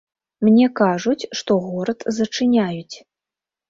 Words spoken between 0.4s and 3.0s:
Мне кажуць, што горад зачыняюць.